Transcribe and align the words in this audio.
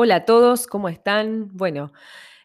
Hola 0.00 0.14
a 0.14 0.24
todos, 0.24 0.68
¿cómo 0.68 0.88
están? 0.88 1.48
Bueno, 1.56 1.92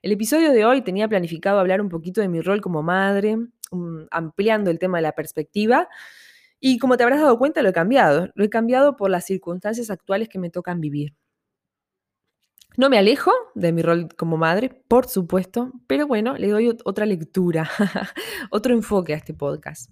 el 0.02 0.12
episodio 0.12 0.52
de 0.54 0.66
hoy 0.66 0.82
tenía 0.82 1.07
planificado 1.07 1.60
hablar 1.60 1.82
un 1.82 1.89
poquito 1.89 2.20
de 2.20 2.28
mi 2.28 2.41
rol 2.41 2.62
como 2.62 2.82
madre, 2.82 3.38
um, 3.70 4.07
ampliando 4.10 4.71
el 4.71 4.79
tema 4.79 4.98
de 4.98 5.04
la 5.04 5.12
perspectiva. 5.12 5.88
Y 6.60 6.80
como 6.80 6.98
te 6.98 7.04
habrás 7.04 7.21
dado 7.21 7.38
cuenta, 7.38 7.62
lo 7.62 7.70
he 7.70 7.73
cambiado. 7.73 8.30
Lo 8.34 8.44
he 8.44 8.50
cambiado 8.50 8.98
por 8.98 9.12
las 9.12 9.26
circunstancias 9.27 9.91
actuales 9.91 10.30
que 10.30 10.39
me 10.39 10.50
tocan 10.50 10.81
vivir. 10.81 11.13
No 12.76 12.89
me 12.89 12.98
alejo 12.98 13.31
de 13.54 13.72
mi 13.72 13.84
rol 13.84 14.08
como 14.17 14.35
madre, 14.35 14.72
por 14.88 15.08
supuesto, 15.08 15.73
pero 15.85 16.08
bueno, 16.08 16.35
le 16.35 16.48
doy 16.48 16.76
otra 16.84 17.05
lectura, 17.05 17.70
otro 18.49 18.73
enfoque 18.73 19.13
a 19.13 19.17
este 19.17 19.35
podcast. 19.35 19.91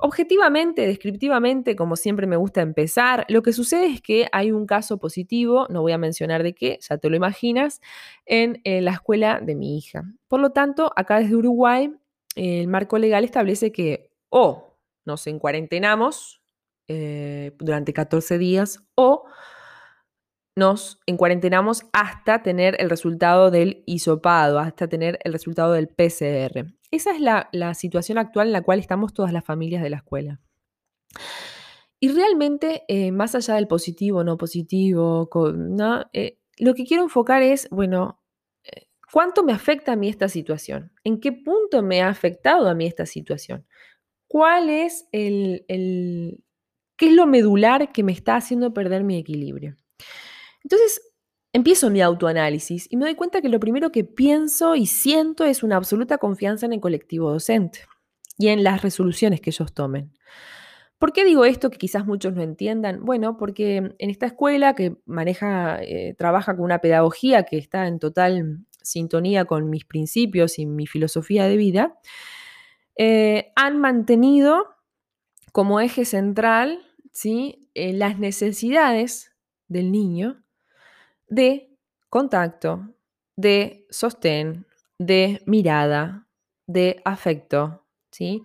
Objetivamente, 0.00 0.86
descriptivamente, 0.86 1.74
como 1.74 1.96
siempre 1.96 2.28
me 2.28 2.36
gusta 2.36 2.62
empezar, 2.62 3.26
lo 3.28 3.42
que 3.42 3.52
sucede 3.52 3.86
es 3.86 4.00
que 4.00 4.28
hay 4.30 4.52
un 4.52 4.64
caso 4.64 4.98
positivo, 4.98 5.66
no 5.70 5.82
voy 5.82 5.90
a 5.90 5.98
mencionar 5.98 6.44
de 6.44 6.54
qué, 6.54 6.78
ya 6.88 6.98
te 6.98 7.10
lo 7.10 7.16
imaginas, 7.16 7.80
en, 8.24 8.60
la 8.64 8.92
escuela 8.92 9.40
de 9.40 9.56
mi 9.56 9.76
hija. 9.76 10.04
Por 10.28 10.38
lo 10.38 10.50
tanto, 10.50 10.92
acá 10.94 11.18
desde 11.18 11.34
Uruguay, 11.34 11.92
el 12.36 12.68
marco 12.68 12.96
legal 12.96 13.24
establece 13.24 13.72
que 13.72 14.12
o 14.30 14.78
nos 15.04 15.26
encuarentenamos 15.26 16.42
eh, 16.86 17.56
durante 17.58 17.92
14 17.92 18.38
días 18.38 18.84
o 18.94 19.24
nos 20.54 21.00
encuarentenamos 21.06 21.86
hasta 21.92 22.44
tener 22.44 22.76
el 22.80 22.88
resultado 22.88 23.50
del 23.50 23.82
hisopado, 23.86 24.60
hasta 24.60 24.86
tener 24.86 25.18
el 25.24 25.32
resultado 25.32 25.72
del 25.72 25.88
PCR. 25.88 26.77
Esa 26.90 27.12
es 27.12 27.20
la, 27.20 27.74
situación 27.74 28.18
actual 28.18 28.48
en 28.48 28.52
la 28.52 28.62
cual 28.62 28.78
estamos 28.78 29.12
todas 29.12 29.32
las 29.32 29.44
familias 29.44 29.82
de 29.82 29.90
la 29.90 29.98
escuela. 29.98 30.40
Y 32.00 32.08
realmente, 32.08 32.84
eh, 32.88 33.12
más 33.12 33.34
allá 33.34 33.54
del 33.54 33.66
positivo, 33.66 34.24
no 34.24 34.38
positivo, 34.38 35.28
eh, 36.12 36.38
lo 36.58 36.74
que 36.74 36.84
quiero 36.84 37.02
enfocar 37.02 37.42
es, 37.42 37.68
bueno, 37.70 38.22
eh, 38.64 38.86
¿cuánto 39.12 39.42
me 39.42 39.52
afecta 39.52 39.92
a 39.92 39.96
mí 39.96 40.08
esta 40.08 40.28
situación? 40.28 40.92
¿En 41.04 41.20
qué 41.20 41.32
punto 41.32 41.82
me 41.82 42.02
ha 42.02 42.08
afectado 42.08 42.68
a 42.68 42.74
mí 42.74 42.86
esta 42.86 43.04
situación? 43.04 43.66
¿Cuál 44.26 44.70
es 44.70 45.08
el 45.12 45.64
qué 46.96 47.06
es 47.06 47.12
lo 47.12 47.26
medular 47.26 47.92
que 47.92 48.02
me 48.02 48.12
está 48.12 48.36
haciendo 48.36 48.74
perder 48.74 49.04
mi 49.04 49.16
equilibrio? 49.16 49.76
Entonces, 50.62 51.07
empiezo 51.52 51.90
mi 51.90 52.00
autoanálisis 52.00 52.86
y 52.90 52.96
me 52.96 53.06
doy 53.06 53.14
cuenta 53.14 53.40
que 53.40 53.48
lo 53.48 53.60
primero 53.60 53.90
que 53.90 54.04
pienso 54.04 54.74
y 54.74 54.86
siento 54.86 55.44
es 55.44 55.62
una 55.62 55.76
absoluta 55.76 56.18
confianza 56.18 56.66
en 56.66 56.74
el 56.74 56.80
colectivo 56.80 57.30
docente 57.30 57.80
y 58.38 58.48
en 58.48 58.62
las 58.62 58.82
resoluciones 58.82 59.40
que 59.40 59.50
ellos 59.50 59.72
tomen. 59.72 60.12
¿Por 60.98 61.12
qué 61.12 61.24
digo 61.24 61.44
esto 61.44 61.70
que 61.70 61.78
quizás 61.78 62.06
muchos 62.06 62.34
no 62.34 62.42
entiendan? 62.42 63.04
Bueno, 63.04 63.36
porque 63.36 63.76
en 63.76 64.10
esta 64.10 64.26
escuela 64.26 64.74
que 64.74 64.96
maneja, 65.06 65.80
eh, 65.82 66.14
trabaja 66.18 66.56
con 66.56 66.64
una 66.64 66.80
pedagogía 66.80 67.44
que 67.44 67.56
está 67.56 67.86
en 67.86 67.98
total 67.98 68.66
sintonía 68.82 69.44
con 69.44 69.70
mis 69.70 69.84
principios 69.84 70.58
y 70.58 70.66
mi 70.66 70.86
filosofía 70.86 71.46
de 71.46 71.56
vida, 71.56 71.98
eh, 72.96 73.52
han 73.54 73.78
mantenido 73.78 74.66
como 75.52 75.80
eje 75.80 76.04
central 76.04 76.80
¿sí? 77.18 77.68
Eh, 77.74 77.92
las 77.92 78.18
necesidades 78.20 79.32
del 79.66 79.90
niño 79.90 80.42
de 81.28 81.76
contacto, 82.08 82.94
de 83.36 83.86
sostén, 83.90 84.66
de 84.98 85.42
mirada, 85.46 86.26
de 86.66 87.00
afecto. 87.04 87.84
¿sí? 88.10 88.42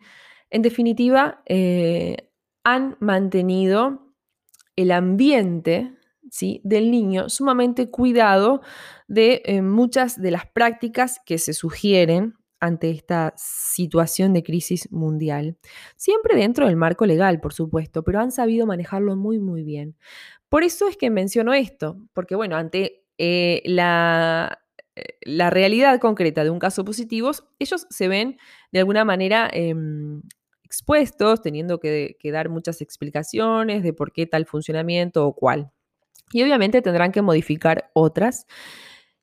En 0.50 0.62
definitiva, 0.62 1.42
eh, 1.46 2.30
han 2.64 2.96
mantenido 3.00 4.14
el 4.76 4.92
ambiente 4.92 5.96
¿sí? 6.30 6.62
del 6.64 6.92
niño 6.92 7.30
sumamente 7.30 7.90
cuidado 7.90 8.62
de 9.08 9.42
eh, 9.46 9.62
muchas 9.62 10.22
de 10.22 10.32
las 10.32 10.46
prácticas 10.48 11.20
que 11.26 11.38
se 11.38 11.54
sugieren 11.54 12.36
ante 12.64 12.90
esta 12.90 13.34
situación 13.36 14.32
de 14.32 14.42
crisis 14.42 14.90
mundial. 14.90 15.58
Siempre 15.98 16.34
dentro 16.38 16.66
del 16.66 16.78
marco 16.78 17.06
legal, 17.06 17.42
por 17.42 17.54
supuesto, 17.54 18.04
pero 18.04 18.22
han 18.22 18.32
sabido 18.32 18.66
manejarlo 18.66 19.18
muy, 19.18 19.38
muy 19.38 19.64
bien. 19.64 19.98
Por 20.48 20.64
eso 20.64 20.88
es 20.88 20.96
que 20.96 21.10
menciono 21.10 21.54
esto, 21.54 21.98
porque 22.14 22.36
bueno, 22.36 22.56
ante 22.56 23.04
eh, 23.18 23.62
la, 23.66 24.60
eh, 24.96 25.18
la, 25.24 25.50
realidad 25.50 26.00
concreta 26.00 26.46
de 26.46 26.52
un 26.52 26.60
caso 26.60 26.86
positivo, 26.86 27.32
ellos 27.60 27.86
se 27.90 28.08
ven 28.08 28.38
de 28.72 28.80
alguna 28.80 29.04
manera 29.04 29.50
em, 29.52 30.22
expuestos, 30.64 31.42
teniendo 31.42 31.82
que, 31.82 32.16
que 32.18 32.32
dar 32.32 32.48
muchas 32.48 32.80
explicaciones 32.80 33.84
de 33.84 33.92
por 33.92 34.14
qué 34.14 34.26
tal 34.26 34.46
funcionamiento 34.46 35.28
o 35.28 35.36
cuál. 35.36 35.70
Y 36.32 36.42
obviamente 36.44 36.82
tendrán 36.82 37.12
que 37.12 37.22
modificar 37.22 37.92
otras. 37.94 38.48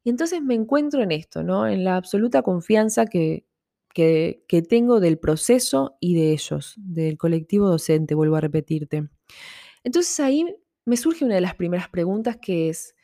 Y 0.03 0.11
entonces 0.11 0.43
me 0.43 0.55
encuentro 0.55 1.03
en 1.03 1.13
esto, 1.13 1.43
¿no? 1.43 1.67
En 1.67 1.85
la 1.85 1.97
absoluta 1.97 2.43
confianza 2.43 3.07
que, 3.07 3.45
que, 3.93 4.65
tengo 4.69 5.01
del 5.01 5.19
proceso 5.19 5.97
y 6.01 6.15
de 6.15 6.33
ellos, 6.33 6.75
del 6.77 7.19
colectivo 7.19 7.69
docente, 7.69 8.15
vuelvo 8.15 8.37
a 8.37 8.41
repetirte. 8.41 9.09
Entonces 9.85 10.19
ahí 10.21 10.47
me 10.85 10.97
surge 10.97 11.25
una 11.25 11.35
de 11.35 11.41
las 11.41 11.55
primeras 11.55 11.89
preguntas 11.89 12.39
que 12.41 12.69
es, 12.69 12.95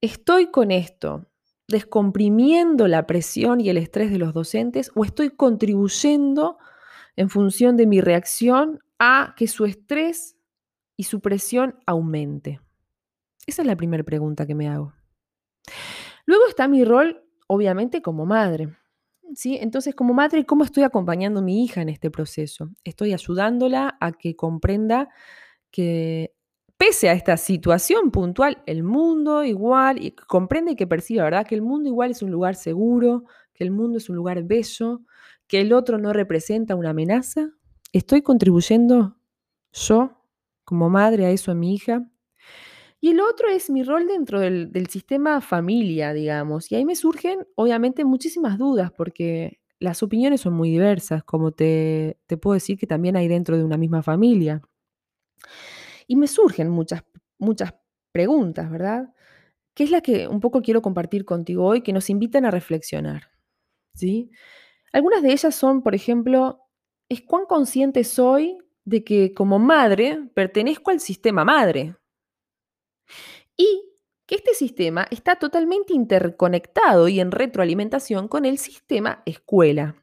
¿estoy 0.00 0.50
con 0.50 0.70
esto 0.70 1.26
descomprimiendo 1.68 2.88
la 2.88 3.06
presión 3.06 3.60
y 3.60 3.70
el 3.70 3.78
estrés 3.78 4.10
de 4.10 4.18
los 4.18 4.34
docentes 4.34 4.90
o 4.94 5.04
estoy 5.04 5.30
contribuyendo 5.30 6.58
en 7.16 7.30
función 7.30 7.76
de 7.76 7.86
mi 7.86 8.00
reacción 8.00 8.80
a 8.98 9.34
que 9.36 9.48
su 9.48 9.64
estrés 9.64 10.36
y 10.96 11.04
su 11.04 11.20
presión 11.20 11.78
aumente? 11.86 12.60
Esa 13.46 13.62
es 13.62 13.68
la 13.68 13.76
primera 13.76 14.04
pregunta 14.04 14.46
que 14.46 14.54
me 14.54 14.68
hago. 14.68 14.92
Luego 16.26 16.46
está 16.48 16.68
mi 16.68 16.84
rol, 16.84 17.24
obviamente, 17.46 18.02
como 18.02 18.26
madre. 18.26 18.68
¿sí? 19.34 19.58
Entonces, 19.60 19.94
como 19.94 20.14
madre, 20.14 20.44
¿cómo 20.44 20.64
estoy 20.64 20.82
acompañando 20.82 21.40
a 21.40 21.42
mi 21.42 21.64
hija 21.64 21.82
en 21.82 21.88
este 21.88 22.10
proceso? 22.10 22.70
Estoy 22.84 23.12
ayudándola 23.12 23.96
a 24.00 24.12
que 24.12 24.36
comprenda 24.36 25.08
que 25.70 26.34
pese 26.76 27.08
a 27.08 27.12
esta 27.12 27.36
situación 27.36 28.10
puntual, 28.10 28.62
el 28.66 28.82
mundo 28.82 29.44
igual, 29.44 30.02
y 30.04 30.12
comprende 30.12 30.72
y 30.72 30.76
que 30.76 30.86
perciba, 30.86 31.24
¿verdad? 31.24 31.46
Que 31.46 31.54
el 31.54 31.62
mundo 31.62 31.88
igual 31.88 32.10
es 32.10 32.22
un 32.22 32.30
lugar 32.30 32.56
seguro, 32.56 33.24
que 33.52 33.64
el 33.64 33.70
mundo 33.70 33.98
es 33.98 34.08
un 34.08 34.16
lugar 34.16 34.42
bello, 34.44 35.02
que 35.46 35.60
el 35.60 35.72
otro 35.72 35.98
no 35.98 36.12
representa 36.12 36.74
una 36.74 36.90
amenaza. 36.90 37.50
¿Estoy 37.92 38.22
contribuyendo 38.22 39.16
yo 39.72 40.20
como 40.64 40.90
madre 40.90 41.26
a 41.26 41.30
eso 41.30 41.52
a 41.52 41.54
mi 41.54 41.74
hija? 41.74 42.08
Y 43.04 43.10
el 43.10 43.20
otro 43.20 43.50
es 43.50 43.68
mi 43.68 43.82
rol 43.82 44.06
dentro 44.06 44.40
del, 44.40 44.86
sistema 44.88 45.42
familia, 45.42 46.14
digamos. 46.14 46.72
Y 46.72 46.76
ahí 46.76 46.86
me 46.86 46.96
surgen, 46.96 47.46
obviamente, 47.54 48.02
muchísimas 48.02 48.56
dudas, 48.56 48.92
porque 48.92 49.60
las 49.78 50.02
opiniones 50.02 50.40
son 50.40 50.54
muy 50.54 50.70
diversas, 50.70 51.22
como 51.22 51.52
te, 51.52 52.16
puedo 52.40 52.54
decir 52.54 52.78
que 52.78 52.86
también 52.86 53.14
hay 53.16 53.28
dentro 53.28 53.58
de 53.58 53.64
una 53.64 53.76
misma 53.76 54.02
familia. 54.02 54.62
Y 56.06 56.16
me 56.16 56.26
surgen 56.26 56.70
muchas, 56.70 57.04
muchas 57.36 57.74
preguntas, 58.10 58.70
¿verdad? 58.70 59.12
¿Qué 59.74 59.84
es 59.84 59.90
la 59.90 60.00
que 60.00 60.26
un 60.26 60.40
poco 60.40 60.62
quiero 60.62 60.80
compartir 60.80 61.26
contigo 61.26 61.66
hoy, 61.66 61.82
que 61.82 61.92
nos 61.92 62.08
invitan 62.08 62.46
a 62.46 62.50
reflexionar. 62.50 63.32
¿sí? 63.92 64.30
Algunas 64.94 65.20
de 65.20 65.30
ellas 65.30 65.54
son, 65.54 65.82
por 65.82 65.94
ejemplo, 65.94 66.58
es 67.10 67.20
cuán 67.20 67.44
consciente 67.44 68.02
soy 68.02 68.56
de 68.86 69.04
que 69.04 69.34
como 69.34 69.58
madre 69.58 70.26
pertenezco 70.32 70.90
al 70.90 71.00
sistema 71.00 71.44
madre, 71.44 71.96
y 73.56 73.90
que 74.26 74.36
este 74.36 74.54
sistema 74.54 75.06
está 75.10 75.36
totalmente 75.36 75.92
interconectado 75.92 77.08
y 77.08 77.20
en 77.20 77.30
retroalimentación 77.30 78.28
con 78.28 78.44
el 78.44 78.58
sistema 78.58 79.22
escuela. 79.26 79.96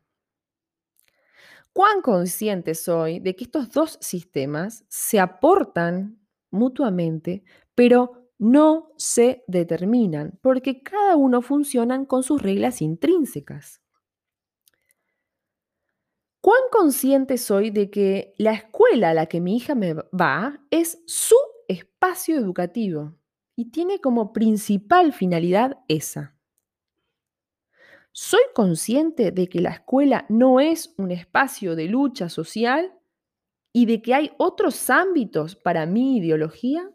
¿Cuán 1.74 2.02
consciente 2.02 2.76
soy 2.76 3.20
de 3.20 3.36
que 3.36 3.46
estos 3.46 3.72
dos 3.72 3.98
sistemas 4.02 4.86
se 4.90 5.20
aportan 5.20 6.20
mutuamente, 6.52 7.44
pero 7.76 8.30
no 8.38 8.92
se 8.98 9.44
determinan, 9.48 10.38
porque 10.42 10.84
cada 10.84 11.16
uno 11.16 11.42
funciona 11.42 12.06
con 12.06 12.24
sus 12.24 12.42
reglas 12.42 12.82
intrínsecas? 12.82 13.82
¿Cuán 16.42 16.62
consciente 16.72 17.38
soy 17.38 17.70
de 17.70 17.90
que 17.92 18.34
la 18.38 18.54
escuela 18.54 19.12
a 19.12 19.14
la 19.14 19.28
que 19.28 19.40
mi 19.40 19.56
hija 19.58 19.76
me 19.76 19.94
va 19.94 20.60
es 20.72 21.02
su 21.06 21.36
espacio 21.68 22.36
educativo? 22.36 23.16
Y 23.56 23.72
tiene 23.72 24.00
como 24.00 24.34
principal 24.34 25.14
finalidad 25.14 25.78
esa. 25.88 26.36
¿Soy 28.14 28.42
consciente 28.54 29.32
de 29.32 29.48
que 29.48 29.62
la 29.62 29.70
escuela 29.72 30.26
no 30.30 30.60
es 30.60 30.94
un 30.98 31.12
espacio 31.12 31.76
de 31.76 31.86
lucha 31.86 32.30
social 32.30 32.94
y 33.74 33.86
de 33.86 34.02
que 34.02 34.14
hay 34.16 34.32
otros 34.38 34.90
ámbitos 34.90 35.56
para 35.56 35.86
mi 35.86 36.18
ideología? 36.18 36.90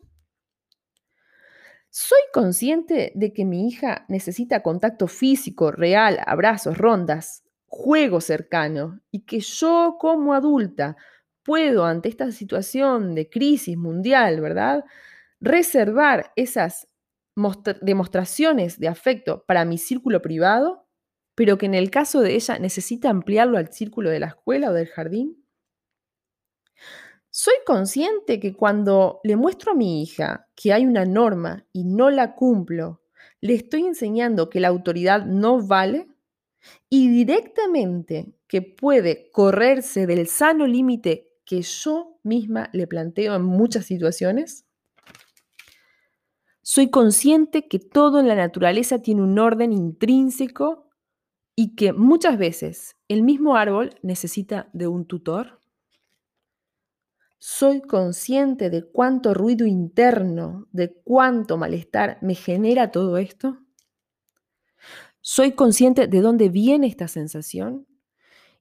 ¿Soy 1.91 2.21
consciente 2.33 3.13
de 3.15 3.33
que 3.33 3.45
mi 3.45 3.69
hija 3.69 4.05
necesita 4.09 4.63
contacto 4.63 5.07
físico, 5.07 5.71
real, 5.73 6.19
abrazos, 6.27 6.77
rondas, 6.77 7.43
juego 7.67 8.21
cercano 8.21 9.01
y 9.11 9.21
que 9.21 9.41
yo 9.41 9.97
como 9.99 10.35
adulta 10.35 10.97
puedo 11.43 11.85
ante 11.87 12.09
esta 12.09 12.31
situación 12.33 13.15
de 13.15 13.31
crisis 13.31 13.77
mundial, 13.79 14.41
¿verdad? 14.41 14.85
Reservar 15.41 16.33
esas 16.37 16.89
demostraciones 17.83 18.81
de 18.81 18.89
afecto 18.89 19.45
para 19.47 19.65
mi 19.65 19.79
círculo 19.79 20.23
privado, 20.23 20.87
pero 21.35 21.59
que 21.59 21.67
en 21.67 21.75
el 21.75 21.91
caso 21.91 22.21
de 22.21 22.35
ella 22.35 22.59
necesita 22.59 23.11
ampliarlo 23.11 23.59
al 23.59 23.73
círculo 23.73 24.11
de 24.11 24.21
la 24.21 24.29
escuela 24.29 24.71
o 24.71 24.73
del 24.73 24.89
jardín? 24.89 25.45
Soy 27.31 27.55
consciente 27.67 28.41
que 28.41 28.55
cuando 28.55 29.21
le 29.23 29.37
muestro 29.37 29.73
a 29.73 29.75
mi 29.75 30.03
hija 30.03 30.49
que 30.57 30.73
hay 30.73 30.87
una 30.87 31.05
norma 31.05 31.67
y 31.73 31.85
no 31.85 32.09
la 32.11 32.35
cumplo, 32.35 33.03
le 33.43 33.55
estoy 33.55 33.83
enseñando 33.83 34.49
que 34.49 34.61
la 34.61 34.69
autoridad 34.69 35.27
no 35.27 35.61
vale 35.61 36.09
y 36.89 37.11
directamente 37.11 38.33
que 38.49 38.63
puede 38.63 39.31
correrse 39.31 40.07
del 40.07 40.27
sano 40.27 40.67
límite 40.67 41.29
que 41.45 41.63
yo 41.63 42.19
misma 42.23 42.71
le 42.73 42.87
planteo 42.87 43.35
en 43.37 43.43
muchas 43.43 43.85
situaciones. 43.87 44.66
Soy 46.69 46.91
consciente 46.91 47.69
que 47.69 47.79
todo 47.79 48.19
en 48.19 48.27
la 48.27 48.35
naturaleza 48.35 49.01
tiene 49.01 49.23
un 49.23 49.39
orden 49.39 49.73
intrínseco 49.73 50.91
y 51.55 51.77
que 51.77 51.93
muchas 51.93 52.39
veces 52.39 52.97
el 53.07 53.23
mismo 53.23 53.55
árbol 53.55 53.95
necesita 54.03 54.69
de 54.73 54.89
un 54.89 55.07
tutor. 55.07 55.63
Soy 57.39 57.83
consciente 57.83 58.69
de 58.69 58.83
cuánto 58.83 59.33
ruido 59.33 59.65
interno, 59.65 60.67
de 60.73 60.93
cuánto 61.05 61.57
malestar 61.57 62.19
me 62.21 62.35
genera 62.35 62.91
todo 62.91 63.17
esto. 63.17 63.59
Soy 65.21 65.53
consciente 65.53 66.09
de 66.09 66.21
dónde 66.21 66.49
viene 66.49 66.89
esta 66.89 67.07
sensación 67.07 67.87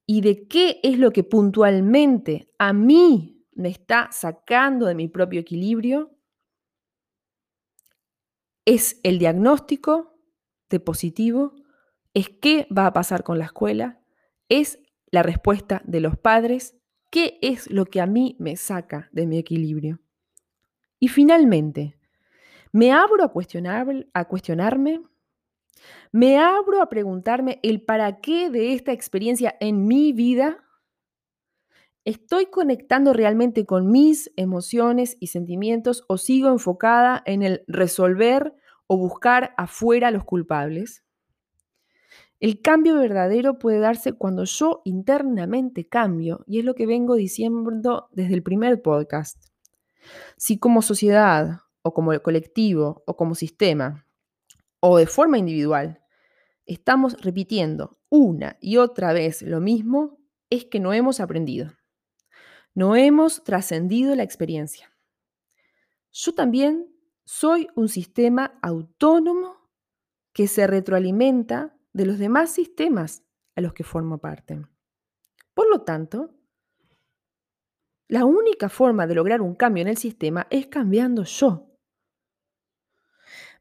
y 0.06 0.22
de 0.22 0.48
qué 0.48 0.80
es 0.84 1.00
lo 1.00 1.12
que 1.12 1.24
puntualmente 1.24 2.54
a 2.60 2.72
mí 2.72 3.44
me 3.54 3.70
está 3.70 4.10
sacando 4.12 4.86
de 4.86 4.94
mi 4.94 5.08
propio 5.08 5.40
equilibrio 5.40 6.15
es 8.66 9.00
el 9.04 9.20
diagnóstico 9.20 10.18
de 10.70 10.80
positivo, 10.80 11.54
es 12.14 12.30
qué 12.30 12.68
va 12.76 12.88
a 12.88 12.94
pasar 12.94 13.24
con 13.24 13.38
la 13.38 13.46
escuela, 13.46 14.02
es 14.50 14.80
la 15.12 15.24
respuesta 15.24 15.82
de 15.86 16.02
los 16.02 16.18
padres, 16.18 16.76
qué 17.12 17.38
es 17.42 17.70
lo 17.70 17.86
que 17.86 18.02
a 18.02 18.08
mí 18.08 18.36
me 18.40 18.56
saca 18.56 19.10
de 19.12 19.28
mi 19.28 19.38
equilibrio. 19.38 20.02
Y 21.00 21.08
finalmente, 21.08 21.98
me 22.72 22.92
abro 22.92 23.24
a, 23.24 23.32
cuestionar, 23.32 23.88
a 24.14 24.26
cuestionarme, 24.26 25.02
me 26.12 26.38
abro 26.40 26.82
a 26.82 26.90
preguntarme 26.90 27.60
el 27.64 27.82
para 27.82 28.20
qué 28.20 28.50
de 28.50 28.74
esta 28.74 28.92
experiencia 28.92 29.56
en 29.60 29.88
mi 29.88 30.14
vida. 30.14 30.65
¿Estoy 32.06 32.46
conectando 32.46 33.14
realmente 33.14 33.66
con 33.66 33.90
mis 33.90 34.32
emociones 34.36 35.18
y 35.20 35.28
sentimientos 35.28 36.04
o 36.08 36.20
sigo 36.20 36.50
enfocada 36.50 37.24
en 37.26 37.42
el 37.42 37.64
resolver 37.68 38.54
o 38.86 38.96
buscar 38.96 39.56
afuera 39.58 40.12
los 40.12 40.24
culpables? 40.24 41.04
El 42.40 42.62
cambio 42.62 42.94
verdadero 43.00 43.58
puede 43.58 43.80
darse 43.80 44.14
cuando 44.14 44.44
yo 44.44 44.84
internamente 44.86 45.90
cambio 45.90 46.44
y 46.46 46.60
es 46.60 46.66
lo 46.66 46.76
que 46.76 46.86
vengo 46.86 47.16
diciendo 47.16 48.08
desde 48.12 48.36
el 48.36 48.44
primer 48.44 48.84
podcast. 48.84 49.44
Si 50.38 50.60
como 50.60 50.84
sociedad 50.84 51.62
o 51.82 51.96
como 51.96 52.22
colectivo 52.22 53.02
o 53.08 53.18
como 53.18 53.34
sistema 53.34 54.06
o 54.80 55.00
de 55.00 55.08
forma 55.08 55.40
individual 55.40 56.04
estamos 56.68 57.20
repitiendo 57.20 57.98
una 58.10 58.58
y 58.62 58.78
otra 58.78 59.12
vez 59.12 59.42
lo 59.42 59.60
mismo, 59.60 60.20
es 60.52 60.66
que 60.66 60.80
no 60.80 60.94
hemos 60.94 61.20
aprendido. 61.20 61.72
No 62.76 62.96
hemos 62.98 63.44
trascendido 63.44 64.14
la 64.16 64.24
experiencia. 64.24 64.94
Yo 66.12 66.34
también 66.34 66.94
soy 67.24 67.68
un 67.76 67.88
sistema 67.88 68.60
autónomo 68.62 69.56
que 70.34 70.48
se 70.48 70.68
retroalimenta 70.68 71.76
de 71.94 72.06
los 72.06 72.20
demás 72.20 72.52
sistemas 72.52 73.24
a 73.56 73.62
los 73.62 73.74
que 73.74 73.86
formo 73.86 74.18
parte. 74.18 74.62
Por 75.54 75.70
lo 75.70 75.84
tanto, 75.84 76.36
la 78.10 78.26
única 78.26 78.68
forma 78.68 79.08
de 79.08 79.16
lograr 79.16 79.42
un 79.42 79.56
cambio 79.56 79.82
en 79.82 79.88
el 79.88 79.98
sistema 79.98 80.46
es 80.50 80.68
cambiando 80.68 81.24
yo. 81.24 81.72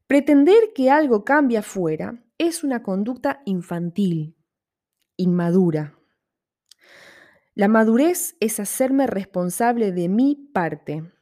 Pretender 0.08 0.72
que 0.74 0.90
algo 0.90 1.24
cambie 1.24 1.58
afuera 1.58 2.22
es 2.36 2.64
una 2.64 2.82
conducta 2.82 3.42
infantil, 3.46 4.36
inmadura. 5.16 5.96
La 7.56 7.68
madurez 7.68 8.36
es 8.40 8.58
hacerme 8.58 9.06
responsable 9.06 9.92
de 9.92 10.08
mi 10.08 10.34
parte, 10.34 11.12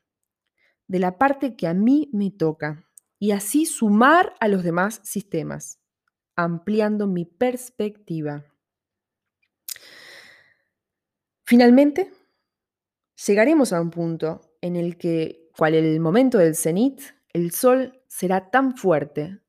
de 0.89 0.99
la 0.99 1.19
parte 1.19 1.57
que 1.57 1.67
a 1.67 1.75
mí 1.75 2.09
me 2.15 2.31
toca, 2.31 2.89
y 3.19 3.33
así 3.33 3.67
sumar 3.67 4.35
a 4.41 4.49
los 4.49 4.63
demás 4.63 5.03
sistemas, 5.05 5.79
ampliando 6.35 7.07
mi 7.07 7.27
perspectiva. 7.27 8.47
Finalmente, 11.45 12.11
llegaremos 13.27 13.75
a 13.75 13.83
un 13.83 13.91
punto 13.91 14.41
en 14.63 14.77
el 14.77 14.97
que, 14.97 15.51
cual 15.59 15.75
el 15.75 16.01
momento 16.01 16.39
del 16.39 16.57
cenit, 16.57 17.03
el 17.35 17.51
sol 17.51 18.01
será 18.09 18.49
tan 18.49 18.75
fuerte, 18.75 19.41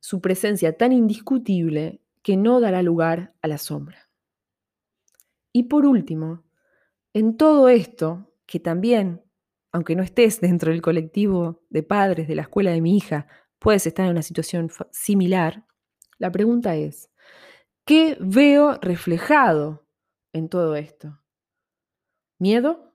su 0.00 0.20
presencia 0.20 0.76
tan 0.76 0.90
indiscutible, 0.90 2.00
que 2.20 2.36
no 2.36 2.58
dará 2.58 2.82
lugar 2.82 3.32
a 3.42 3.46
la 3.46 3.58
sombra. 3.58 4.11
Y 5.52 5.64
por 5.64 5.86
último, 5.86 6.44
en 7.12 7.36
todo 7.36 7.68
esto, 7.68 8.32
que 8.46 8.58
también, 8.58 9.22
aunque 9.70 9.94
no 9.94 10.02
estés 10.02 10.40
dentro 10.40 10.72
del 10.72 10.82
colectivo 10.82 11.62
de 11.70 11.82
padres 11.82 12.28
de 12.28 12.34
la 12.34 12.42
escuela 12.42 12.70
de 12.70 12.80
mi 12.80 12.96
hija, 12.96 13.26
puedes 13.58 13.86
estar 13.86 14.06
en 14.06 14.12
una 14.12 14.22
situación 14.22 14.70
similar, 14.90 15.66
la 16.18 16.30
pregunta 16.30 16.76
es, 16.76 17.10
¿qué 17.84 18.16
veo 18.20 18.78
reflejado 18.80 19.86
en 20.32 20.48
todo 20.48 20.76
esto? 20.76 21.20
¿Miedo? 22.38 22.94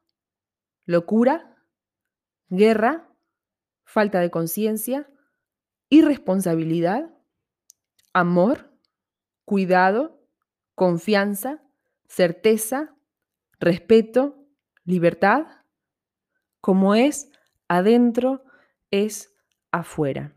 ¿Locura? 0.85 1.57
¿Guerra? 2.49 3.13
¿Falta 3.83 4.19
de 4.19 4.31
conciencia? 4.31 5.09
¿Irresponsabilidad? 5.89 7.13
¿Amor? 8.13 8.71
¿Cuidado? 9.45 10.21
¿Confianza? 10.75 11.66
Certeza, 12.07 12.95
respeto, 13.59 14.47
libertad, 14.83 15.45
como 16.61 16.95
es 16.95 17.31
adentro, 17.67 18.43
es 18.91 19.35
afuera. 19.71 20.35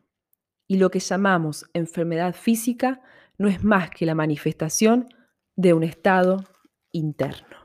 Y 0.67 0.77
lo 0.77 0.91
que 0.91 1.01
llamamos 1.01 1.65
enfermedad 1.73 2.35
física 2.35 3.01
no 3.39 3.49
es 3.49 3.65
más 3.65 3.91
que 3.91 4.07
la 4.07 4.15
manifestación 4.15 5.09
de 5.57 5.75
un 5.75 5.83
estado 5.83 6.45
interno. 6.93 7.60